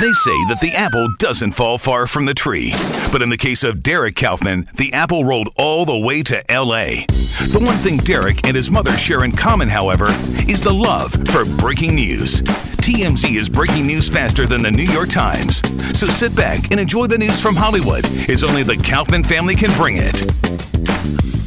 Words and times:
They 0.00 0.12
say 0.12 0.44
that 0.44 0.60
the 0.60 0.76
apple 0.76 1.08
doesn't 1.18 1.52
fall 1.52 1.76
far 1.76 2.06
from 2.06 2.24
the 2.24 2.34
tree. 2.34 2.72
But 3.10 3.20
in 3.20 3.30
the 3.30 3.36
case 3.36 3.64
of 3.64 3.82
Derek 3.82 4.14
Kaufman, 4.14 4.68
the 4.76 4.92
apple 4.92 5.24
rolled 5.24 5.48
all 5.56 5.84
the 5.84 5.98
way 5.98 6.22
to 6.22 6.36
LA. 6.48 7.02
The 7.50 7.60
one 7.60 7.76
thing 7.78 7.96
Derek 7.96 8.46
and 8.46 8.54
his 8.54 8.70
mother 8.70 8.96
share 8.96 9.24
in 9.24 9.32
common, 9.32 9.68
however, 9.68 10.06
is 10.46 10.62
the 10.62 10.72
love 10.72 11.12
for 11.30 11.44
breaking 11.44 11.96
news. 11.96 12.42
TMZ 12.42 13.34
is 13.34 13.48
breaking 13.48 13.88
news 13.88 14.08
faster 14.08 14.46
than 14.46 14.62
the 14.62 14.70
New 14.70 14.84
York 14.84 15.08
Times. 15.08 15.62
So 15.98 16.06
sit 16.06 16.32
back 16.36 16.70
and 16.70 16.78
enjoy 16.78 17.08
the 17.08 17.18
news 17.18 17.42
from 17.42 17.56
Hollywood, 17.56 18.04
as 18.30 18.44
only 18.44 18.62
the 18.62 18.76
Kaufman 18.76 19.24
family 19.24 19.56
can 19.56 19.76
bring 19.76 19.96
it. 19.98 21.37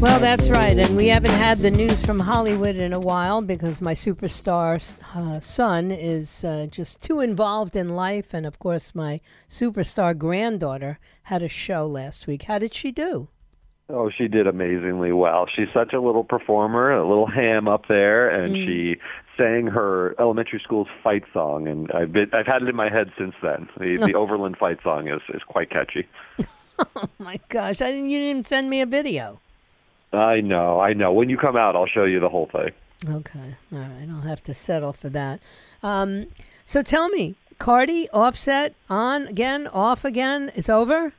Well, 0.00 0.20
that's 0.20 0.48
right. 0.48 0.78
And 0.78 0.96
we 0.96 1.08
haven't 1.08 1.32
had 1.32 1.58
the 1.58 1.72
news 1.72 2.00
from 2.00 2.20
Hollywood 2.20 2.76
in 2.76 2.92
a 2.92 3.00
while 3.00 3.42
because 3.42 3.80
my 3.82 3.94
superstar 3.94 4.80
uh, 5.16 5.40
son 5.40 5.90
is 5.90 6.44
uh, 6.44 6.68
just 6.70 7.02
too 7.02 7.18
involved 7.18 7.74
in 7.74 7.88
life. 7.88 8.32
And 8.32 8.46
of 8.46 8.60
course, 8.60 8.94
my 8.94 9.20
superstar 9.50 10.16
granddaughter 10.16 11.00
had 11.24 11.42
a 11.42 11.48
show 11.48 11.84
last 11.84 12.28
week. 12.28 12.44
How 12.44 12.60
did 12.60 12.74
she 12.74 12.92
do? 12.92 13.26
Oh, 13.88 14.08
she 14.08 14.28
did 14.28 14.46
amazingly 14.46 15.10
well. 15.10 15.48
She's 15.52 15.66
such 15.74 15.92
a 15.92 16.00
little 16.00 16.22
performer, 16.22 16.92
a 16.92 17.08
little 17.08 17.26
ham 17.26 17.66
up 17.66 17.88
there, 17.88 18.28
and 18.28 18.54
mm. 18.54 18.66
she 18.66 19.00
sang 19.36 19.66
her 19.66 20.14
elementary 20.20 20.60
school's 20.62 20.88
fight 21.02 21.24
song, 21.32 21.66
and 21.66 21.90
I've 21.90 22.12
been, 22.12 22.30
I've 22.32 22.46
had 22.46 22.62
it 22.62 22.68
in 22.68 22.76
my 22.76 22.88
head 22.88 23.10
since 23.18 23.34
then. 23.42 23.68
The, 23.76 23.96
the 24.06 24.14
Overland 24.14 24.58
fight 24.58 24.78
song 24.84 25.08
is 25.08 25.22
is 25.34 25.42
quite 25.42 25.70
catchy. 25.70 26.06
oh 26.78 27.08
my 27.18 27.40
gosh! 27.48 27.80
I 27.82 27.90
didn't, 27.90 28.10
you 28.10 28.20
didn't 28.20 28.46
send 28.46 28.70
me 28.70 28.80
a 28.80 28.86
video. 28.86 29.40
I 30.12 30.40
know, 30.40 30.80
I 30.80 30.92
know. 30.94 31.12
When 31.12 31.28
you 31.28 31.36
come 31.36 31.56
out, 31.56 31.76
I'll 31.76 31.86
show 31.86 32.04
you 32.04 32.20
the 32.20 32.28
whole 32.28 32.48
thing. 32.50 32.70
Okay, 33.06 33.56
all 33.72 33.78
right. 33.78 34.08
I'll 34.10 34.22
have 34.22 34.42
to 34.44 34.54
settle 34.54 34.92
for 34.92 35.08
that. 35.10 35.40
Um, 35.82 36.26
so 36.64 36.82
tell 36.82 37.08
me, 37.08 37.36
Cardi, 37.58 38.08
Offset, 38.10 38.74
on 38.90 39.28
again, 39.28 39.66
off 39.68 40.04
again. 40.04 40.50
It's 40.54 40.68
over. 40.68 41.12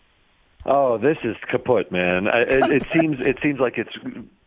Oh, 0.65 0.97
this 0.97 1.17
is 1.23 1.37
kaput, 1.49 1.91
man. 1.91 2.27
It, 2.27 2.71
it 2.71 2.83
seems 2.91 3.25
it 3.25 3.37
seems 3.41 3.59
like 3.59 3.77
it's 3.77 3.95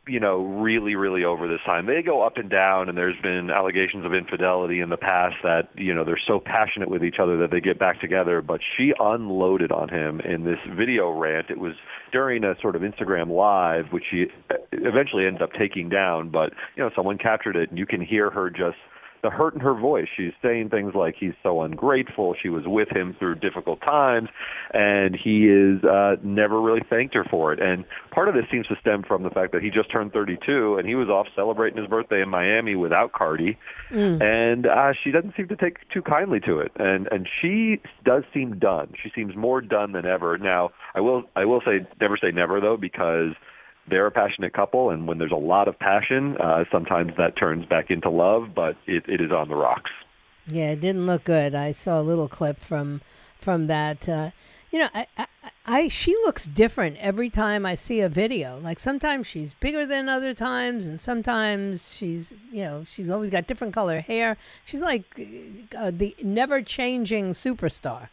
you 0.06 0.18
know, 0.18 0.42
really, 0.42 0.96
really 0.96 1.24
over 1.24 1.46
this 1.46 1.60
time. 1.64 1.86
They 1.86 2.02
go 2.02 2.22
up 2.22 2.36
and 2.36 2.50
down, 2.50 2.88
and 2.88 2.98
there's 2.98 3.20
been 3.22 3.50
allegations 3.50 4.04
of 4.04 4.12
infidelity 4.12 4.80
in 4.80 4.88
the 4.88 4.96
past 4.96 5.36
that, 5.44 5.68
you 5.76 5.94
know, 5.94 6.04
they're 6.04 6.20
so 6.26 6.40
passionate 6.40 6.90
with 6.90 7.04
each 7.04 7.20
other 7.20 7.36
that 7.38 7.52
they 7.52 7.60
get 7.60 7.78
back 7.78 8.00
together. 8.00 8.42
But 8.42 8.60
she 8.76 8.92
unloaded 8.98 9.70
on 9.70 9.88
him 9.88 10.20
in 10.20 10.44
this 10.44 10.58
video 10.76 11.10
rant. 11.10 11.50
It 11.50 11.58
was 11.58 11.74
during 12.10 12.42
a 12.42 12.54
sort 12.60 12.74
of 12.74 12.82
Instagram 12.82 13.30
live, 13.30 13.92
which 13.92 14.04
she 14.10 14.26
eventually 14.72 15.26
ends 15.26 15.40
up 15.40 15.50
taking 15.56 15.88
down. 15.88 16.30
But, 16.30 16.52
you 16.74 16.82
know, 16.82 16.90
someone 16.96 17.16
captured 17.16 17.54
it, 17.54 17.70
and 17.70 17.78
you 17.78 17.86
can 17.86 18.00
hear 18.00 18.28
her 18.30 18.50
just 18.50 18.78
the 19.22 19.30
hurt 19.30 19.54
in 19.54 19.60
her 19.60 19.74
voice. 19.74 20.08
She's 20.16 20.32
saying 20.42 20.70
things 20.70 20.94
like 20.94 21.14
he's 21.18 21.34
so 21.42 21.62
ungrateful. 21.62 22.34
She 22.40 22.48
was 22.48 22.64
with 22.66 22.88
him 22.90 23.14
through 23.18 23.36
difficult 23.36 23.80
times, 23.80 24.28
and 24.74 25.16
he 25.16 25.46
is 25.46 25.82
uh, 25.84 26.16
never 26.22 26.60
really 26.60 26.82
thanked 26.90 27.14
her 27.14 27.24
for 27.30 27.52
it. 27.52 27.60
And 27.60 27.84
part 28.10 28.28
of 28.28 28.34
this 28.34 28.44
seems 28.50 28.66
to 28.66 28.76
stem 28.80 29.04
from 29.06 29.22
the 29.22 29.30
fact 29.30 29.52
that 29.52 29.62
he 29.62 29.70
just 29.70 29.90
turned 29.92 30.12
32, 30.12 30.76
and 30.76 30.88
he 30.88 30.94
was 30.94 31.08
off 31.08 31.26
celebrating 31.36 31.78
his 31.78 31.88
birthday 31.88 32.20
in 32.20 32.28
Miami 32.28 32.74
without 32.74 33.12
Cardi, 33.12 33.56
mm. 33.90 34.22
and 34.22 34.66
uh, 34.66 34.92
she 35.02 35.12
doesn't 35.12 35.34
seem 35.36 35.48
to 35.48 35.56
take 35.56 35.88
too 35.90 36.02
kindly 36.02 36.40
to 36.40 36.58
it. 36.58 36.72
And 36.76 37.08
and 37.12 37.28
she 37.40 37.80
does 38.04 38.24
seem 38.34 38.58
done. 38.58 38.92
She 39.02 39.10
seems 39.14 39.36
more 39.36 39.60
done 39.60 39.92
than 39.92 40.04
ever. 40.04 40.36
Now, 40.38 40.70
I 40.94 41.00
will 41.00 41.24
I 41.36 41.44
will 41.44 41.60
say 41.64 41.86
never 42.00 42.16
say 42.16 42.32
never 42.32 42.60
though 42.60 42.76
because 42.76 43.34
they're 43.88 44.06
a 44.06 44.10
passionate 44.10 44.52
couple, 44.52 44.90
and 44.90 45.06
when 45.06 45.18
there's 45.18 45.32
a 45.32 45.36
lot 45.36 45.68
of 45.68 45.78
passion, 45.78 46.36
uh, 46.36 46.64
sometimes 46.70 47.12
that 47.18 47.36
turns 47.36 47.66
back 47.66 47.90
into 47.90 48.10
love, 48.10 48.50
but 48.54 48.76
it, 48.86 49.04
it 49.08 49.20
is 49.20 49.32
on 49.32 49.48
the 49.48 49.56
rocks. 49.56 49.90
Yeah, 50.46 50.70
it 50.70 50.80
didn't 50.80 51.06
look 51.06 51.24
good. 51.24 51.54
I 51.54 51.72
saw 51.72 52.00
a 52.00 52.02
little 52.02 52.28
clip 52.28 52.58
from 52.58 53.00
from 53.38 53.66
that. 53.68 54.08
Uh, 54.08 54.30
you 54.70 54.78
know, 54.78 54.88
I, 54.94 55.06
I, 55.16 55.26
I 55.66 55.88
she 55.88 56.12
looks 56.24 56.46
different 56.46 56.96
every 56.98 57.30
time 57.30 57.64
I 57.64 57.74
see 57.74 58.00
a 58.00 58.08
video. 58.08 58.58
Like 58.58 58.78
sometimes 58.78 59.26
she's 59.26 59.54
bigger 59.54 59.86
than 59.86 60.08
other 60.08 60.34
times, 60.34 60.86
and 60.86 61.00
sometimes 61.00 61.94
she's 61.94 62.32
you 62.50 62.64
know 62.64 62.84
she's 62.88 63.10
always 63.10 63.30
got 63.30 63.46
different 63.46 63.74
color 63.74 64.00
hair. 64.00 64.36
She's 64.64 64.80
like 64.80 65.04
uh, 65.76 65.90
the 65.92 66.16
never 66.22 66.62
changing 66.62 67.32
superstar. 67.32 68.08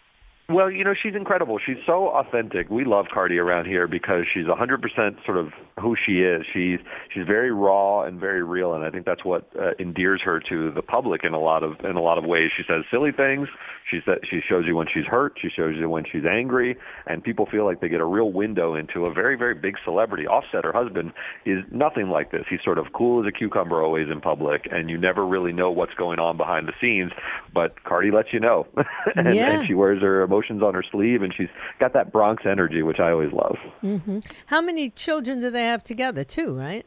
Well, 0.50 0.72
you 0.72 0.84
know, 0.84 0.96
she's 1.00 1.14
incredible. 1.14 1.60
She's 1.64 1.78
so 1.86 2.08
authentic. 2.10 2.72
We 2.72 2.84
love 2.84 3.06
Cardi 3.14 3.38
around 3.38 3.68
here 3.68 3.88
because 3.88 4.26
she's 4.34 4.46
100% 4.46 5.24
sort 5.24 5.38
of 5.38 5.50
who 5.80 5.96
she 5.96 6.22
is. 6.22 6.44
She's 6.52 6.80
she's 7.14 7.26
very 7.28 7.52
raw 7.52 8.02
and 8.02 8.20
very 8.20 8.44
real, 8.44 8.74
and 8.74 8.84
I 8.84 8.90
think 8.90 9.06
that's 9.06 9.24
what 9.24 9.48
uh, 9.56 9.72
endears 9.78 10.22
her 10.26 10.42
to 10.50 10.72
the 10.72 10.82
public 10.82 11.24
in 11.24 11.34
a 11.34 11.40
lot 11.40 11.64
of 11.64 11.74
in 11.84 11.96
a 11.96 12.02
lot 12.02 12.18
of 12.18 12.26
ways. 12.26 12.50
She 12.58 12.64
says 12.68 12.84
silly 12.90 13.12
things. 13.12 13.48
She 13.92 14.00
says 14.04 14.18
she 14.30 14.40
shows 14.48 14.66
you 14.66 14.76
when 14.76 14.88
she's 14.92 15.06
hurt. 15.06 15.38
She 15.40 15.50
shows 15.56 15.76
you 15.78 15.88
when 15.88 16.04
she's 16.12 16.26
angry, 16.26 16.76
and 17.06 17.24
people 17.24 17.46
feel 17.46 17.66
like 17.66 17.80
they 17.80 17.88
get 17.88 18.02
a 18.02 18.06
real 18.06 18.32
window 18.32 18.74
into 18.74 19.06
a 19.06 19.14
very 19.14 19.38
very 19.38 19.54
big 19.54 19.76
celebrity. 19.86 20.26
Offset, 20.26 20.66
her 20.66 20.74
husband, 20.74 21.14
is 21.46 21.64
nothing 21.72 22.10
like 22.10 22.32
this. 22.32 22.46
He's 22.50 22.62
sort 22.66 22.80
of 22.80 22.88
cool 22.92 23.22
as 23.22 23.28
a 23.28 23.32
cucumber 23.32 23.84
always 23.84 24.10
in 24.10 24.20
public, 24.20 24.68
and 24.72 24.90
you 24.90 24.98
never 24.98 25.24
really 25.26 25.54
know 25.54 25.70
what's 25.70 25.94
going 25.94 26.18
on 26.18 26.38
behind 26.38 26.68
the 26.68 26.74
scenes. 26.82 27.12
But 27.54 27.84
Cardi 27.84 28.10
lets 28.10 28.34
you 28.34 28.40
know, 28.40 28.66
and, 29.16 29.36
yeah. 29.36 29.60
and 29.60 29.68
she 29.68 29.76
wears 29.76 30.02
her 30.02 30.24
emotions 30.24 30.39
emotions 30.40 30.64
on 30.64 30.74
her 30.74 30.84
sleeve, 30.92 31.22
and 31.22 31.34
she's 31.36 31.50
got 31.80 31.94
that 31.94 32.12
Bronx 32.12 32.44
energy, 32.46 32.84
which 32.84 33.00
I 33.00 33.12
always 33.12 33.32
love. 33.32 33.58
Mm-hmm. 33.84 34.20
How 34.48 34.62
many 34.62 34.90
children 34.90 35.42
do 35.42 35.50
they 35.50 35.64
have 35.64 35.84
together? 35.84 36.24
Two, 36.24 36.58
right? 36.58 36.86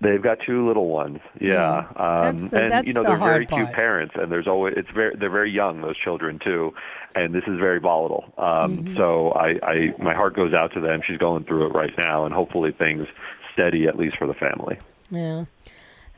They've 0.00 0.22
got 0.22 0.38
two 0.44 0.66
little 0.66 0.88
ones. 0.88 1.20
Yeah, 1.40 1.86
um, 1.96 2.48
the, 2.48 2.64
and 2.64 2.86
you 2.86 2.92
know 2.92 3.02
the 3.02 3.10
they're 3.10 3.18
very 3.18 3.46
part. 3.46 3.66
cute 3.66 3.74
parents, 3.74 4.14
and 4.16 4.30
there's 4.30 4.46
always 4.46 4.74
it's 4.76 4.90
very 4.90 5.16
they're 5.16 5.30
very 5.30 5.50
young 5.50 5.80
those 5.80 5.96
children 5.96 6.38
too, 6.42 6.74
and 7.14 7.34
this 7.34 7.44
is 7.46 7.58
very 7.58 7.80
volatile. 7.80 8.24
Um, 8.36 8.78
mm-hmm. 8.78 8.96
So 8.96 9.30
I, 9.32 9.54
I 9.62 9.94
my 9.98 10.14
heart 10.14 10.36
goes 10.36 10.52
out 10.52 10.72
to 10.74 10.80
them. 10.80 11.00
She's 11.06 11.18
going 11.18 11.44
through 11.44 11.66
it 11.66 11.74
right 11.74 11.92
now, 11.96 12.24
and 12.24 12.34
hopefully 12.34 12.72
things 12.72 13.06
steady 13.52 13.86
at 13.86 13.96
least 13.96 14.18
for 14.18 14.26
the 14.26 14.34
family. 14.34 14.78
Yeah. 15.10 15.44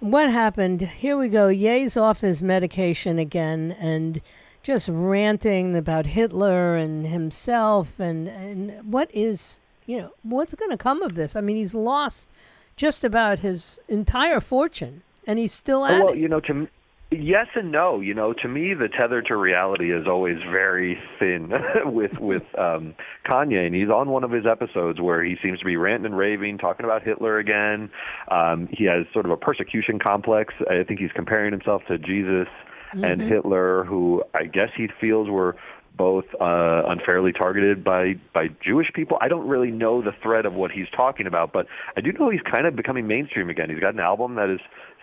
What 0.01 0.31
happened? 0.31 0.83
Here 0.83 1.17
we 1.17 1.29
go. 1.29 1.49
Ye's 1.49 1.97
off 1.97 2.21
his 2.21 2.43
medication 2.43 3.19
again, 3.19 3.75
and 3.79 4.21
just 4.66 4.88
ranting 4.88 5.77
about 5.77 6.06
Hitler 6.06 6.75
and 6.75 7.06
himself 7.06 8.00
and, 8.00 8.27
and 8.27 8.72
what 8.82 9.09
is, 9.15 9.60
you 9.87 9.97
know, 9.97 10.10
what's 10.25 10.56
going 10.56 10.72
to 10.72 10.77
come 10.77 11.03
of 11.03 11.15
this? 11.15 11.37
I 11.37 11.41
mean, 11.41 11.54
he's 11.54 11.72
lost 11.72 12.27
just 12.75 13.04
about 13.04 13.38
his 13.38 13.78
entire 13.87 14.41
fortune 14.41 15.03
and 15.25 15.38
he's 15.38 15.53
still 15.53 15.84
at 15.84 16.03
well, 16.03 16.15
it. 16.15 16.19
you 16.19 16.27
know, 16.27 16.41
to 16.41 16.66
yes 17.12 17.47
and 17.54 17.71
no. 17.71 18.00
You 18.00 18.12
know, 18.12 18.32
to 18.32 18.49
me, 18.49 18.75
the 18.75 18.88
tether 18.88 19.22
to 19.22 19.37
reality 19.37 19.93
is 19.93 20.09
always 20.09 20.38
very 20.50 20.98
thin 21.21 21.53
with 21.84 22.19
with 22.19 22.43
um, 22.59 22.97
Kanye, 23.25 23.66
and 23.66 23.75
he's 23.75 23.88
on 23.88 24.10
one 24.10 24.25
of 24.25 24.33
his 24.33 24.47
episodes 24.47 25.00
where 25.00 25.22
he 25.22 25.37
seems 25.41 25.60
to 25.60 25.65
be 25.65 25.77
ranting 25.77 26.06
and 26.06 26.19
raving, 26.19 26.59
talking 26.59 26.84
about 26.84 27.04
Hitler 27.04 27.38
again. 27.38 27.88
Um, 28.33 28.69
he 28.72 28.84
has 28.87 29.06
sort 29.12 29.27
of 29.27 29.31
a 29.31 29.37
persecution 29.37 30.00
complex. 30.00 30.54
I 30.69 30.83
think 30.83 30.98
he's 30.98 31.12
comparing 31.15 31.53
himself 31.53 31.83
to 31.87 31.98
Jesus 31.98 32.48
mm-hmm. 32.95 33.05
and 33.05 33.21
Hitler, 33.23 33.85
who 33.85 34.25
I 34.35 34.45
guess 34.45 34.71
he 34.77 34.89
feels 35.01 35.29
were 35.29 35.57
both 35.97 36.27
uh, 36.41 36.83
unfairly 36.87 37.33
targeted 37.33 37.83
by 37.83 38.15
by 38.34 38.49
Jewish 38.65 38.89
people. 38.95 39.19
I 39.21 39.28
don't 39.28 39.49
really 39.49 39.71
know 39.71 40.03
the 40.03 40.13
thread 40.22 40.47
of 40.47 40.55
what 40.55 40.71
he's 40.71 40.89
talking 40.95 41.27
about, 41.27 41.53
but 41.53 41.66
I 41.97 42.01
do 42.01 42.13
know 42.13 42.28
he's 42.31 42.43
kind 42.43 42.66
of 42.66 42.77
becoming 42.77 43.07
mainstream 43.07 43.49
again. 43.49 43.71
He's 43.71 43.81
got 43.81 43.95
an 43.95 44.01
album 44.01 44.34
that 44.37 44.51
is 44.51 44.60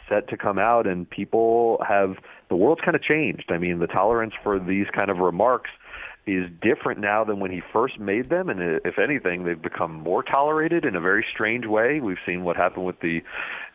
set 0.09 0.27
to 0.29 0.37
come 0.37 0.59
out, 0.59 0.85
and 0.85 1.09
people 1.09 1.81
have 1.87 2.15
the 2.49 2.55
world's 2.55 2.81
kind 2.81 2.95
of 2.95 3.01
changed. 3.01 3.51
I 3.51 3.57
mean, 3.57 3.79
the 3.79 3.87
tolerance 3.87 4.33
for 4.43 4.59
these 4.59 4.87
kind 4.93 5.09
of 5.09 5.17
remarks 5.17 5.69
is 6.25 6.49
different 6.61 7.01
now 7.01 7.23
than 7.23 7.39
when 7.39 7.51
he 7.51 7.61
first 7.73 7.99
made 7.99 8.29
them, 8.29 8.49
and 8.49 8.79
if 8.85 8.97
anything, 8.97 9.43
they've 9.43 9.61
become 9.61 9.91
more 9.91 10.23
tolerated 10.23 10.85
in 10.85 10.95
a 10.95 11.01
very 11.01 11.25
strange 11.33 11.65
way. 11.65 11.99
We've 11.99 12.17
seen 12.25 12.43
what 12.43 12.55
happened 12.55 12.85
with 12.85 12.99
the 13.01 13.21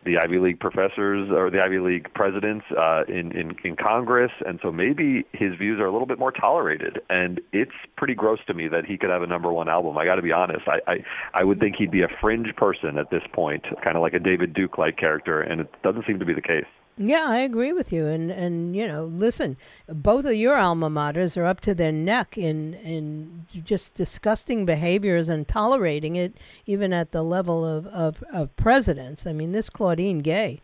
the 0.05 0.17
Ivy 0.17 0.39
League 0.39 0.59
professors 0.59 1.29
or 1.29 1.49
the 1.49 1.61
Ivy 1.61 1.79
League 1.79 2.13
presidents 2.13 2.65
uh, 2.77 3.03
in, 3.07 3.31
in 3.31 3.55
in 3.63 3.75
Congress, 3.75 4.31
and 4.45 4.59
so 4.61 4.71
maybe 4.71 5.25
his 5.33 5.55
views 5.55 5.79
are 5.79 5.85
a 5.85 5.91
little 5.91 6.07
bit 6.07 6.19
more 6.19 6.31
tolerated. 6.31 6.99
And 7.09 7.41
it's 7.51 7.71
pretty 7.97 8.15
gross 8.15 8.39
to 8.47 8.53
me 8.53 8.67
that 8.69 8.85
he 8.85 8.97
could 8.97 9.09
have 9.09 9.21
a 9.21 9.27
number 9.27 9.51
one 9.51 9.67
album. 9.67 9.97
I 9.97 10.05
got 10.05 10.15
to 10.15 10.21
be 10.21 10.31
honest. 10.31 10.67
I, 10.67 10.79
I 10.91 10.95
I 11.33 11.43
would 11.43 11.59
think 11.59 11.75
he'd 11.75 11.91
be 11.91 12.01
a 12.01 12.09
fringe 12.21 12.55
person 12.55 12.97
at 12.97 13.09
this 13.09 13.23
point, 13.33 13.65
kind 13.83 13.95
of 13.95 14.01
like 14.01 14.13
a 14.13 14.19
David 14.19 14.53
Duke 14.53 14.77
like 14.77 14.97
character, 14.97 15.41
and 15.41 15.61
it 15.61 15.73
doesn't 15.83 16.05
seem 16.05 16.19
to 16.19 16.25
be 16.25 16.33
the 16.33 16.41
case. 16.41 16.65
Yeah, 17.01 17.27
I 17.29 17.37
agree 17.37 17.71
with 17.71 17.93
you. 17.93 18.07
And 18.07 18.29
and 18.29 18.75
you 18.75 18.85
know, 18.85 19.05
listen, 19.05 19.55
both 19.87 20.25
of 20.25 20.33
your 20.33 20.57
alma 20.57 20.89
maters 20.89 21.37
are 21.37 21.45
up 21.45 21.61
to 21.61 21.73
their 21.73 21.93
neck 21.93 22.37
in 22.37 22.73
in 22.73 23.45
just 23.63 23.95
disgusting 23.95 24.65
behaviors 24.65 25.29
and 25.29 25.47
tolerating 25.47 26.17
it, 26.17 26.35
even 26.65 26.91
at 26.91 27.11
the 27.11 27.23
level 27.23 27.65
of 27.65 27.87
of, 27.87 28.21
of 28.33 28.53
presidents. 28.57 29.25
I 29.25 29.31
mean, 29.31 29.53
this 29.53 29.69
Claudine 29.89 30.19
Gay. 30.19 30.61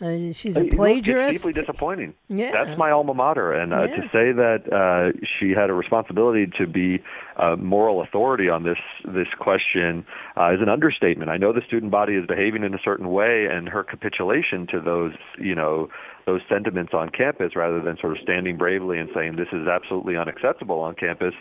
Uh, 0.00 0.32
she's 0.32 0.56
a 0.56 0.62
plagiarist. 0.62 1.34
It's 1.34 1.42
deeply 1.44 1.60
disappointing. 1.60 2.14
Yeah. 2.28 2.52
That's 2.52 2.78
my 2.78 2.92
alma 2.92 3.14
mater, 3.14 3.52
and 3.52 3.74
uh, 3.74 3.88
Yeah. 3.88 3.96
to 3.96 4.02
say 4.12 4.30
that 4.30 4.72
uh, 4.72 5.18
she 5.40 5.50
had 5.50 5.70
a 5.70 5.72
responsibility 5.74 6.46
to 6.56 6.68
be 6.68 7.02
uh, 7.36 7.56
moral 7.56 8.00
authority 8.00 8.48
on 8.48 8.62
this 8.62 8.78
this 9.04 9.26
question 9.40 10.06
uh, 10.36 10.54
is 10.54 10.60
an 10.62 10.68
understatement. 10.68 11.28
I 11.32 11.36
know 11.36 11.52
the 11.52 11.62
student 11.66 11.90
body 11.90 12.14
is 12.14 12.24
behaving 12.26 12.62
in 12.62 12.72
a 12.74 12.78
certain 12.84 13.08
way, 13.08 13.46
and 13.50 13.68
her 13.68 13.82
capitulation 13.82 14.68
to 14.68 14.78
those, 14.80 15.14
you 15.40 15.56
know, 15.56 15.88
those 16.28 16.42
sentiments 16.46 16.92
on 16.92 17.08
campus, 17.08 17.56
rather 17.56 17.80
than 17.80 17.96
sort 17.98 18.12
of 18.12 18.22
standing 18.22 18.58
bravely 18.58 18.98
and 18.98 19.08
saying 19.14 19.36
this 19.36 19.48
is 19.50 19.66
absolutely 19.66 20.14
unacceptable 20.14 20.78
on 20.80 20.94
campus, 20.94 21.32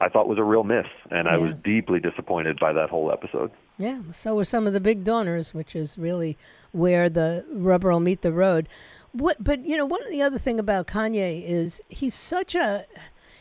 I 0.00 0.08
thought 0.08 0.28
was 0.28 0.38
a 0.38 0.44
real 0.44 0.62
miss, 0.62 0.86
and 1.10 1.26
I 1.26 1.36
was 1.36 1.52
deeply 1.64 1.98
disappointed 1.98 2.56
by 2.60 2.72
that 2.72 2.88
whole 2.88 3.10
episode. 3.10 3.50
Yeah, 3.76 4.02
so 4.12 4.36
were 4.36 4.44
some 4.44 4.68
of 4.68 4.72
the 4.72 4.78
big 4.78 5.02
donors, 5.02 5.52
which 5.52 5.74
is 5.74 5.98
really 5.98 6.38
where 6.70 7.08
the 7.08 7.44
rubber 7.52 7.90
will 7.90 7.98
meet 7.98 8.22
the 8.22 8.32
road. 8.32 8.68
What, 9.10 9.42
but 9.42 9.66
you 9.66 9.76
know, 9.76 9.84
one 9.84 10.04
of 10.04 10.10
the 10.10 10.22
other 10.22 10.38
thing 10.38 10.60
about 10.60 10.86
Kanye 10.86 11.44
is 11.44 11.82
he's 11.88 12.14
such 12.14 12.54
a 12.54 12.86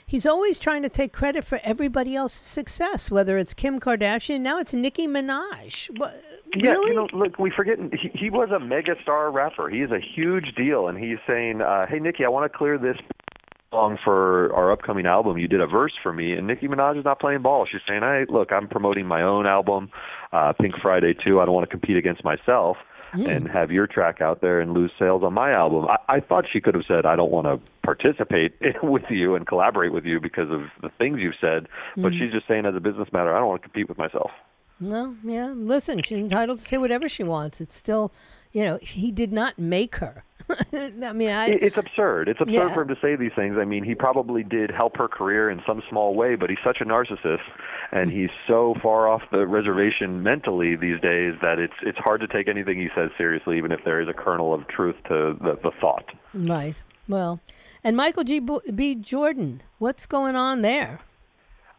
he's 0.05 0.25
always 0.25 0.57
trying 0.57 0.83
to 0.83 0.89
take 0.89 1.13
credit 1.13 1.43
for 1.45 1.59
everybody 1.63 2.15
else's 2.15 2.39
success, 2.39 3.09
whether 3.11 3.37
it's 3.37 3.53
Kim 3.53 3.79
Kardashian, 3.79 4.41
now 4.41 4.59
it's 4.59 4.73
Nicki 4.73 5.07
Minaj. 5.07 5.97
What, 5.99 6.21
Yeah, 6.55 6.71
really? 6.71 6.91
you 6.91 6.95
know, 6.95 7.07
look, 7.13 7.37
we 7.39 7.49
forget 7.51 7.77
he, 7.93 8.09
he 8.13 8.29
was 8.29 8.49
a 8.51 8.59
mega 8.59 8.95
star 9.01 9.31
rapper. 9.31 9.69
He 9.69 9.81
is 9.81 9.91
a 9.91 9.99
huge 9.99 10.53
deal, 10.55 10.87
and 10.87 10.97
he's 10.97 11.17
saying, 11.27 11.61
uh, 11.61 11.85
"Hey, 11.87 11.99
Nicki, 11.99 12.23
I 12.25 12.29
want 12.29 12.51
to 12.51 12.57
clear 12.57 12.77
this 12.77 12.97
song 13.71 13.97
for 14.03 14.53
our 14.53 14.71
upcoming 14.71 15.05
album. 15.05 15.37
You 15.37 15.47
did 15.47 15.59
a 15.61 15.67
verse 15.67 15.93
for 16.01 16.13
me." 16.13 16.33
And 16.33 16.47
Nicki 16.47 16.67
Minaj 16.67 16.97
is 16.99 17.05
not 17.05 17.19
playing 17.19 17.41
ball. 17.41 17.65
She's 17.65 17.81
saying, 17.87 18.01
"Hey, 18.01 18.25
look, 18.29 18.51
I'm 18.51 18.67
promoting 18.67 19.05
my 19.05 19.21
own 19.23 19.45
album, 19.47 19.89
uh, 20.31 20.53
Pink 20.53 20.75
Friday 20.81 21.13
2. 21.13 21.39
I 21.41 21.45
don't 21.45 21.53
want 21.53 21.67
to 21.69 21.71
compete 21.71 21.97
against 21.97 22.23
myself." 22.23 22.77
Hmm. 23.15 23.27
And 23.27 23.47
have 23.47 23.71
your 23.71 23.87
track 23.87 24.19
out 24.19 24.41
there 24.41 24.59
and 24.59 24.73
lose 24.73 24.91
sales 24.99 25.23
on 25.23 25.33
my 25.33 25.51
album. 25.51 25.87
I, 25.87 26.15
I 26.15 26.19
thought 26.19 26.45
she 26.51 26.59
could 26.59 26.75
have 26.75 26.83
said, 26.85 27.05
"I 27.05 27.15
don't 27.15 27.31
want 27.31 27.47
to 27.47 27.71
participate 27.81 28.55
with 28.83 29.03
you 29.09 29.35
and 29.35 29.47
collaborate 29.47 29.93
with 29.93 30.05
you 30.05 30.19
because 30.19 30.51
of 30.51 30.63
the 30.81 30.89
things 30.97 31.19
you've 31.19 31.35
said." 31.39 31.67
But 31.95 32.11
hmm. 32.11 32.19
she's 32.19 32.31
just 32.31 32.47
saying, 32.47 32.65
as 32.65 32.75
a 32.75 32.79
business 32.81 33.07
matter, 33.13 33.33
I 33.33 33.39
don't 33.39 33.47
want 33.47 33.61
to 33.61 33.67
compete 33.67 33.87
with 33.87 33.97
myself. 33.97 34.31
No, 34.79 35.15
yeah. 35.23 35.53
Listen, 35.55 36.03
she's 36.03 36.17
entitled 36.17 36.59
to 36.59 36.65
say 36.65 36.77
whatever 36.77 37.07
she 37.07 37.23
wants. 37.23 37.61
It's 37.61 37.75
still, 37.75 38.11
you 38.51 38.65
know, 38.65 38.77
he 38.81 39.11
did 39.11 39.31
not 39.31 39.57
make 39.57 39.95
her. 39.97 40.25
I 40.73 41.13
mean, 41.13 41.29
I 41.31 41.47
It's 41.47 41.77
absurd. 41.77 42.27
It's 42.27 42.39
absurd 42.39 42.53
Yeah. 42.53 42.73
for 42.73 42.81
him 42.83 42.89
to 42.89 42.97
say 43.01 43.15
these 43.15 43.31
things. 43.35 43.57
I 43.59 43.65
mean, 43.65 43.83
he 43.83 43.95
probably 43.95 44.43
did 44.43 44.69
help 44.71 44.97
her 44.97 45.07
career 45.07 45.49
in 45.49 45.61
some 45.65 45.81
small 45.89 46.13
way, 46.15 46.35
but 46.35 46.49
he's 46.49 46.59
such 46.63 46.77
a 46.81 46.85
narcissist, 46.85 47.41
and 47.91 48.11
he's 48.11 48.29
so 48.47 48.75
far 48.81 49.07
off 49.07 49.21
the 49.31 49.47
reservation 49.47 50.21
mentally 50.23 50.75
these 50.75 50.99
days 51.01 51.33
that 51.41 51.57
it's 51.59 51.73
it's 51.81 51.97
hard 51.97 52.21
to 52.21 52.27
take 52.27 52.47
anything 52.47 52.79
he 52.79 52.89
says 52.95 53.09
seriously, 53.17 53.57
even 53.57 53.71
if 53.71 53.83
there 53.83 53.99
is 54.01 54.07
a 54.07 54.13
kernel 54.13 54.53
of 54.53 54.67
truth 54.67 54.95
to 55.07 55.35
the, 55.41 55.57
the 55.63 55.71
thought. 55.81 56.05
right. 56.33 56.81
Well, 57.07 57.39
and 57.83 57.95
Michael 57.95 58.23
G. 58.23 58.39
B. 58.39 58.95
Jordan, 58.95 59.61
what's 59.77 60.05
going 60.07 60.35
on 60.35 60.61
there? 60.63 61.01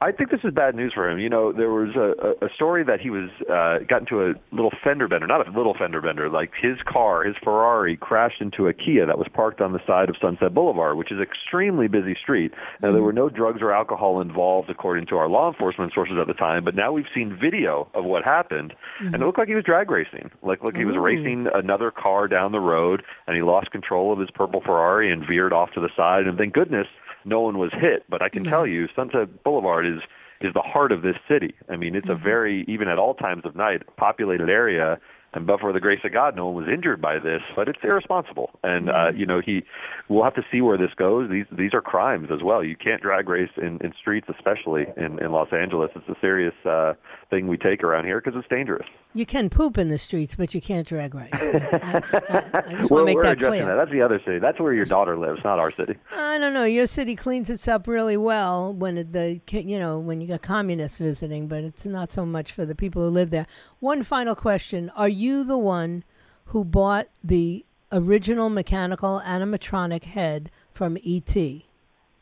I 0.00 0.12
think 0.12 0.30
this 0.30 0.40
is 0.44 0.52
bad 0.52 0.74
news 0.74 0.92
for 0.94 1.08
him. 1.08 1.18
You 1.18 1.30
know, 1.30 1.52
there 1.52 1.70
was 1.70 1.96
a, 1.96 2.44
a 2.44 2.48
story 2.54 2.84
that 2.84 3.00
he 3.00 3.08
was 3.08 3.30
uh, 3.48 3.78
got 3.88 4.00
into 4.00 4.22
a 4.22 4.34
little 4.52 4.72
fender 4.84 5.08
bender, 5.08 5.26
not 5.26 5.48
a 5.48 5.50
little 5.50 5.74
fender 5.78 6.02
bender, 6.02 6.28
like 6.28 6.50
his 6.60 6.76
car, 6.86 7.24
his 7.24 7.34
Ferrari, 7.42 7.96
crashed 7.96 8.42
into 8.42 8.68
a 8.68 8.74
Kia 8.74 9.06
that 9.06 9.16
was 9.16 9.26
parked 9.32 9.62
on 9.62 9.72
the 9.72 9.80
side 9.86 10.10
of 10.10 10.16
Sunset 10.20 10.52
Boulevard, 10.52 10.98
which 10.98 11.10
is 11.10 11.16
an 11.16 11.22
extremely 11.22 11.88
busy 11.88 12.14
street. 12.20 12.52
Now, 12.82 12.92
there 12.92 13.02
were 13.02 13.12
no 13.12 13.30
drugs 13.30 13.62
or 13.62 13.72
alcohol 13.72 14.20
involved, 14.20 14.68
according 14.68 15.06
to 15.06 15.16
our 15.16 15.28
law 15.28 15.50
enforcement 15.50 15.94
sources 15.94 16.16
at 16.20 16.26
the 16.26 16.34
time, 16.34 16.62
but 16.62 16.74
now 16.74 16.92
we've 16.92 17.06
seen 17.14 17.38
video 17.40 17.88
of 17.94 18.04
what 18.04 18.22
happened, 18.22 18.74
and 19.00 19.14
it 19.14 19.20
looked 19.20 19.38
like 19.38 19.48
he 19.48 19.54
was 19.54 19.64
drag 19.64 19.90
racing. 19.90 20.30
Like, 20.42 20.62
look, 20.62 20.76
he 20.76 20.84
was 20.84 20.96
racing 20.98 21.46
another 21.54 21.90
car 21.90 22.28
down 22.28 22.52
the 22.52 22.60
road, 22.60 23.02
and 23.26 23.34
he 23.34 23.42
lost 23.42 23.70
control 23.70 24.12
of 24.12 24.18
his 24.18 24.28
purple 24.34 24.60
Ferrari 24.60 25.10
and 25.10 25.26
veered 25.26 25.54
off 25.54 25.70
to 25.72 25.80
the 25.80 25.90
side, 25.96 26.26
and 26.26 26.36
thank 26.36 26.52
goodness 26.52 26.86
no 27.26 27.40
one 27.40 27.58
was 27.58 27.72
hit. 27.72 28.04
But 28.08 28.22
I 28.22 28.28
can 28.28 28.44
tell 28.44 28.66
you, 28.66 28.88
Sunset 28.94 29.42
Boulevard 29.44 29.86
is 29.86 30.00
is 30.40 30.52
the 30.52 30.62
heart 30.62 30.92
of 30.92 31.02
this 31.02 31.16
city. 31.28 31.54
I 31.68 31.76
mean, 31.76 31.94
it's 31.94 32.08
a 32.08 32.12
mm-hmm. 32.12 32.24
very 32.24 32.64
even 32.68 32.88
at 32.88 32.98
all 32.98 33.14
times 33.14 33.42
of 33.44 33.56
night 33.56 33.82
populated 33.96 34.48
area. 34.48 34.98
And 35.34 35.46
but 35.46 35.60
for 35.60 35.72
the 35.72 35.80
grace 35.80 36.00
of 36.04 36.12
God, 36.12 36.34
no 36.34 36.46
one 36.46 36.54
was 36.54 36.72
injured 36.72 37.00
by 37.00 37.18
this. 37.18 37.42
But 37.54 37.68
it's 37.68 37.78
irresponsible, 37.82 38.50
and 38.62 38.88
uh, 38.88 39.12
you 39.14 39.26
know 39.26 39.40
he. 39.44 39.64
We'll 40.08 40.24
have 40.24 40.34
to 40.36 40.42
see 40.50 40.60
where 40.60 40.78
this 40.78 40.94
goes. 40.96 41.28
These 41.30 41.46
these 41.52 41.74
are 41.74 41.82
crimes 41.82 42.28
as 42.32 42.42
well. 42.42 42.64
You 42.64 42.76
can't 42.76 43.02
drag 43.02 43.28
race 43.28 43.50
in, 43.56 43.78
in 43.82 43.92
streets, 44.00 44.28
especially 44.34 44.86
in, 44.96 45.22
in 45.22 45.32
Los 45.32 45.48
Angeles. 45.52 45.90
It's 45.94 46.08
a 46.08 46.16
serious 46.20 46.54
uh, 46.64 46.94
thing 47.28 47.48
we 47.48 47.58
take 47.58 47.82
around 47.82 48.04
here 48.04 48.20
because 48.20 48.38
it's 48.38 48.48
dangerous. 48.48 48.86
You 49.14 49.26
can 49.26 49.48
poop 49.50 49.78
in 49.78 49.88
the 49.88 49.98
streets, 49.98 50.36
but 50.36 50.54
you 50.54 50.60
can't 50.60 50.86
drag 50.86 51.14
race. 51.14 51.30
I, 51.32 52.02
I, 52.12 52.62
I 52.66 52.74
just 52.78 52.90
We're, 52.90 53.04
make 53.04 53.16
we're 53.16 53.22
that 53.24 53.32
addressing 53.32 53.62
clear. 53.62 53.66
that. 53.66 53.76
That's 53.76 53.90
the 53.90 54.02
other 54.02 54.20
city. 54.24 54.38
That's 54.38 54.60
where 54.60 54.74
your 54.74 54.84
daughter 54.84 55.16
lives, 55.18 55.40
not 55.42 55.58
our 55.58 55.72
city. 55.72 55.94
I 56.14 56.38
don't 56.38 56.54
know. 56.54 56.64
Your 56.64 56.86
city 56.86 57.16
cleans 57.16 57.50
itself 57.50 57.88
really 57.88 58.16
well 58.16 58.72
when 58.72 58.98
it, 58.98 59.12
the 59.12 59.40
you 59.50 59.78
know 59.78 59.98
when 59.98 60.20
you 60.20 60.28
got 60.28 60.42
communists 60.42 60.98
visiting, 60.98 61.48
but 61.48 61.64
it's 61.64 61.84
not 61.84 62.12
so 62.12 62.24
much 62.24 62.52
for 62.52 62.64
the 62.64 62.74
people 62.74 63.02
who 63.02 63.08
live 63.08 63.30
there. 63.30 63.46
One 63.80 64.02
final 64.02 64.34
question: 64.34 64.90
Are 64.96 65.08
you 65.08 65.25
the 65.44 65.58
one 65.58 66.04
who 66.46 66.64
bought 66.64 67.08
the 67.22 67.64
original 67.92 68.48
mechanical 68.48 69.22
animatronic 69.24 70.04
head 70.04 70.50
from 70.72 70.96
ET? 71.04 71.36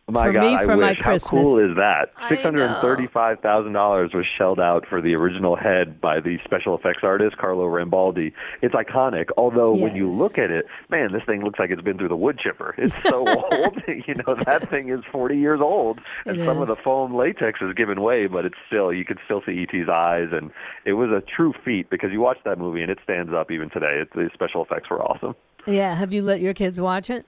My 0.07 0.25
For 0.25 0.33
God, 0.33 0.41
me, 0.43 0.55
I 0.55 0.65
for 0.65 0.77
my 0.77 0.91
wish. 0.91 0.99
How 1.01 1.19
cool 1.19 1.59
is 1.59 1.77
that? 1.77 2.11
Six 2.29 2.43
hundred 2.43 2.65
and 2.65 2.77
thirty-five 2.83 3.41
thousand 3.41 3.73
dollars 3.73 4.11
was 4.13 4.27
shelled 4.37 4.61
out 4.61 4.87
for 4.87 5.01
the 5.01 5.15
original 5.15 5.57
head 5.57 5.99
by 5.99 6.21
the 6.21 6.37
special 6.45 6.77
effects 6.77 7.01
artist 7.03 7.39
Carlo 7.39 7.65
Rambaldi. 7.65 8.33
It's 8.61 8.75
iconic. 8.75 9.31
Although 9.39 9.75
when 9.75 9.97
you 9.97 10.11
look 10.11 10.37
at 10.37 10.51
it, 10.51 10.67
man, 10.91 11.13
this 11.13 11.23
thing 11.25 11.43
looks 11.43 11.59
like 11.59 11.71
it's 11.71 11.81
been 11.81 11.97
through 11.97 12.09
the 12.09 12.17
wood 12.17 12.39
chipper. 12.39 12.75
It's 12.77 12.95
so 13.09 13.27
old. 13.53 13.83
You 14.07 14.15
know, 14.27 14.35
that 14.45 14.69
thing 14.69 14.91
is 14.91 15.01
forty 15.11 15.39
years 15.39 15.61
old, 15.63 16.01
and 16.27 16.39
It 16.41 16.45
some 16.45 16.61
of 16.61 16.69
the 16.69 16.77
foam 16.77 17.15
latex 17.15 17.61
is 17.63 17.73
given 17.75 18.03
way, 18.03 18.27
but 18.27 18.45
it's 18.45 18.57
still 18.67 18.93
you 18.93 19.05
can 19.07 19.17
still 19.25 19.41
see 19.47 19.63
ET's 19.63 19.89
eyes, 19.89 20.29
and 20.33 20.51
it 20.85 20.95
was 20.95 21.11
a 21.11 21.23
true 21.23 21.55
feat 21.65 21.89
because 21.89 22.11
you 22.13 22.21
watch 22.21 22.39
that 22.45 22.59
movie 22.59 22.83
and 22.83 22.91
it 22.91 22.99
stands 23.03 23.33
up 23.33 23.51
even 23.51 23.71
today. 23.71 24.01
It, 24.03 24.13
the 24.13 24.29
special 24.35 24.63
effects 24.63 24.91
were 24.91 25.03
awesome. 25.03 25.35
Yeah. 25.67 25.95
Have 25.95 26.13
you 26.13 26.21
let 26.23 26.41
your 26.41 26.53
kids 26.53 26.79
watch 26.81 27.09
it? 27.09 27.25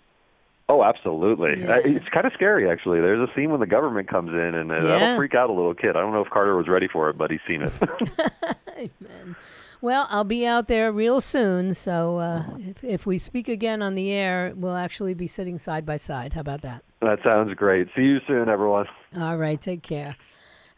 Oh, 0.68 0.82
absolutely. 0.82 1.62
Yeah. 1.62 1.78
It's 1.84 2.08
kind 2.12 2.26
of 2.26 2.32
scary, 2.32 2.68
actually. 2.68 3.00
There's 3.00 3.20
a 3.28 3.32
scene 3.36 3.50
when 3.50 3.60
the 3.60 3.66
government 3.68 4.08
comes 4.08 4.30
in, 4.30 4.54
and 4.54 4.72
uh, 4.72 4.74
Yeah. 4.76 4.82
that'll 4.98 5.16
freak 5.16 5.34
out 5.34 5.48
a 5.48 5.52
little 5.52 5.74
kid. 5.74 5.90
I 5.90 6.00
don't 6.00 6.12
know 6.12 6.22
if 6.24 6.30
Carter 6.30 6.56
was 6.56 6.66
ready 6.66 6.88
for 6.92 7.08
it, 7.08 7.16
but 7.16 7.30
he's 7.30 7.40
seen 7.46 7.62
it. 7.62 7.72
Amen. 8.76 9.36
Well, 9.80 10.08
I'll 10.10 10.24
be 10.24 10.44
out 10.46 10.66
there 10.66 10.90
real 10.90 11.20
soon, 11.20 11.74
so 11.74 12.16
uh, 12.18 12.42
if, 12.58 12.82
if 12.82 13.06
we 13.06 13.18
speak 13.18 13.46
again 13.48 13.82
on 13.82 13.94
the 13.94 14.10
air, 14.10 14.52
we'll 14.56 14.74
actually 14.74 15.14
be 15.14 15.26
sitting 15.28 15.58
side 15.58 15.86
by 15.86 15.98
side. 15.98 16.32
How 16.32 16.40
about 16.40 16.62
that? 16.62 16.82
that 17.02 17.18
sounds 17.22 17.52
great. 17.54 17.86
See 17.94 18.02
you 18.02 18.18
soon, 18.26 18.48
everyone. 18.48 18.86
All 19.16 19.36
right, 19.36 19.60
take 19.60 19.82
care. 19.82 20.16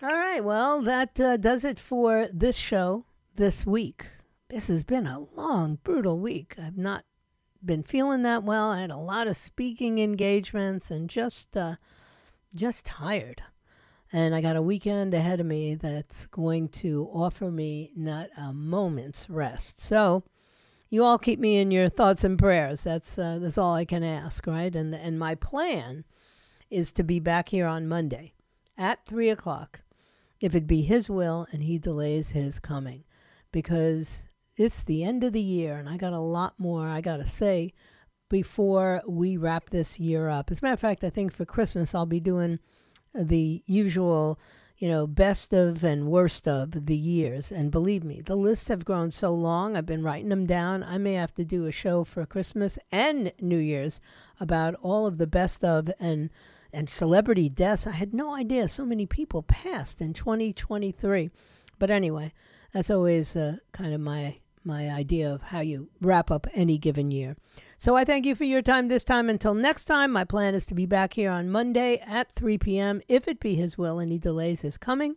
All 0.03 0.09
right, 0.11 0.45
well, 0.45 0.83
that 0.83 1.19
uh, 1.19 1.37
does 1.39 1.65
it 1.65 1.79
for 1.79 2.29
this 2.33 2.57
show 2.57 3.05
this 3.37 3.65
week. 3.65 4.05
This 4.51 4.69
has 4.69 4.83
been 4.83 5.07
a 5.07 5.21
long, 5.37 5.79
brutal 5.83 6.19
week. 6.19 6.57
I've 6.63 6.77
not 6.77 7.05
been 7.65 7.83
feeling 7.83 8.23
that 8.23 8.45
well. 8.45 8.71
I 8.71 8.81
had 8.81 8.91
a 8.91 8.97
lot 8.97 9.27
of 9.27 9.37
speaking 9.37 9.99
engagements 9.99 10.91
and 10.91 11.09
just 11.11 11.57
uh, 11.57 11.77
just 12.55 12.87
tired. 12.87 13.43
And 14.11 14.35
I 14.35 14.41
got 14.41 14.57
a 14.57 14.63
weekend 14.63 15.13
ahead 15.13 15.39
of 15.39 15.47
me 15.47 15.75
that's 15.75 16.27
going 16.27 16.69
to 16.71 17.09
offer 17.13 17.51
me 17.51 17.93
not 17.95 18.31
a 18.39 18.55
moment's 18.55 19.29
rest. 19.29 19.79
So, 19.79 20.25
you 20.89 21.05
all 21.05 21.19
keep 21.19 21.39
me 21.39 21.59
in 21.59 21.71
your 21.71 21.91
thoughts 21.91 22.25
and 22.25 22.39
prayers. 22.39 22.85
That's 22.85 23.19
uh, 23.19 23.39
that's 23.41 23.59
all 23.59 23.75
I 23.75 23.85
can 23.85 24.03
ask, 24.03 24.47
right? 24.47 24.75
And 24.75 24.95
and 24.95 25.19
my 25.19 25.35
plan 25.35 26.05
is 26.71 26.93
to 26.93 27.03
be 27.03 27.21
back 27.21 27.49
here 27.49 27.67
on 27.67 27.89
Monday 27.89 28.33
at 28.77 29.05
three 29.05 29.29
o'clock, 29.29 29.81
if 30.41 30.55
it 30.55 30.67
be 30.67 30.83
His 30.83 31.11
will 31.11 31.47
and 31.53 31.63
He 31.63 31.79
delays 31.79 32.31
His 32.31 32.59
coming, 32.59 33.05
because 33.53 34.25
it's 34.59 34.83
the 34.83 35.05
end 35.05 35.25
of 35.25 35.33
the 35.33 35.41
year 35.41 35.77
and 35.77 35.89
I 35.89 35.97
got 35.97 36.13
a 36.13 36.19
lot 36.19 36.55
more 36.59 36.89
I 36.89 37.01
got 37.01 37.19
to 37.19 37.27
say 37.27 37.73
before 38.29 39.03
we 39.07 39.37
wrap 39.37 39.71
this 39.71 39.99
year 39.99 40.29
up. 40.29 40.51
As 40.51 40.61
a 40.61 40.65
matter 40.65 40.75
of 40.75 40.81
fact, 40.81 41.05
I 41.05 41.11
think 41.11 41.33
for 41.33 41.45
Christmas 41.45 41.95
I'll 41.95 42.07
be 42.07 42.21
doing 42.21 42.59
the 43.15 43.63
usual, 43.67 44.39
you 44.77 44.89
know, 44.89 45.07
best 45.07 45.53
of 45.53 45.83
and 45.85 46.09
worst 46.09 46.47
of 46.47 46.87
the 46.87 46.97
years. 46.97 47.51
And 47.51 47.71
believe 47.71 48.05
me, 48.05 48.21
the 48.21 48.37
lists 48.37 48.69
have 48.69 48.85
grown 48.85 49.11
so 49.11 49.33
long. 49.33 49.77
I've 49.77 49.87
been 49.87 50.03
writing 50.03 50.29
them 50.29 50.45
down. 50.45 50.83
I 50.83 50.99
may 50.99 51.15
have 51.15 51.35
to 51.35 51.45
do 51.45 51.67
a 51.67 51.73
show 51.73 52.05
for 52.05 52.27
Christmas 52.27 52.79
and 52.93 53.33
New 53.41 53.59
Year's 53.59 54.01
about 54.41 54.75
all 54.83 55.07
of 55.07 55.19
the 55.19 55.27
best 55.27 55.65
of 55.65 55.91
and 55.99 56.31
and 56.71 56.91
celebrity 56.91 57.49
deaths. 57.49 57.87
I 57.87 57.93
had 57.93 58.13
no 58.13 58.35
idea 58.35 58.69
so 58.69 58.85
many 58.85 59.07
people 59.07 59.43
passed 59.43 60.03
in 60.03 60.13
2023. 60.13 61.31
But 61.79 61.91
anyway, 61.91 62.35
that's 62.73 62.91
always 62.91 63.37
uh, 63.37 63.57
kind 63.73 63.95
of 63.95 64.03
my 64.03 64.37
my 64.69 64.91
idea 64.91 65.33
of 65.33 65.43
how 65.43 65.61
you 65.61 65.89
wrap 66.01 66.31
up 66.31 66.47
any 66.55 66.79
given 66.79 67.11
year. 67.11 67.37
So 67.79 67.97
I 67.97 68.05
thank 68.05 68.27
you 68.27 68.37
for 68.37 68.45
your 68.45 68.63
time 68.63 68.87
this 68.87 69.03
time. 69.03 69.29
Until 69.29 69.55
next 69.55 69.87
time, 69.87 70.13
my 70.13 70.23
plan 70.23 70.55
is 70.55 70.67
to 70.67 70.75
be 70.75 70.87
back 70.87 71.15
here 71.15 71.31
on 71.31 71.51
Monday 71.51 72.01
at 72.07 72.33
3 72.35 72.59
p.m. 72.59 73.01
If 73.09 73.27
it 73.27 73.41
be 73.41 73.57
His 73.57 73.77
will, 73.77 73.99
any 73.99 74.19
delays 74.19 74.63
is 74.63 74.79
coming. 74.79 75.17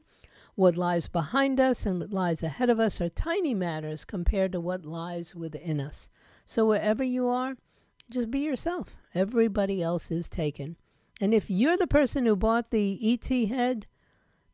What 0.55 0.77
lies 0.77 1.07
behind 1.07 1.59
us 1.59 1.85
and 1.85 1.99
what 1.99 2.11
lies 2.11 2.41
ahead 2.41 2.69
of 2.69 2.79
us 2.79 2.99
are 3.01 3.09
tiny 3.09 3.53
matters 3.53 4.05
compared 4.05 4.53
to 4.53 4.59
what 4.59 4.85
lies 4.85 5.35
within 5.35 5.79
us. 5.79 6.09
So 6.45 6.65
wherever 6.65 7.03
you 7.03 7.27
are, 7.27 7.55
just 8.09 8.31
be 8.31 8.39
yourself. 8.39 8.95
Everybody 9.13 9.83
else 9.83 10.11
is 10.11 10.27
taken. 10.27 10.77
And 11.19 11.33
if 11.33 11.49
you're 11.49 11.77
the 11.77 11.87
person 11.87 12.25
who 12.25 12.35
bought 12.35 12.71
the 12.71 12.99
ET 13.13 13.47
head, 13.47 13.85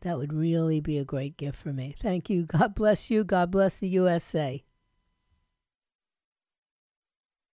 that 0.01 0.17
would 0.17 0.33
really 0.33 0.79
be 0.79 0.97
a 0.97 1.05
great 1.05 1.37
gift 1.37 1.57
for 1.57 1.73
me. 1.73 1.95
Thank 1.99 2.29
you. 2.29 2.43
God 2.43 2.75
bless 2.75 3.09
you. 3.09 3.23
God 3.23 3.51
bless 3.51 3.77
the 3.77 3.87
USA. 3.89 4.63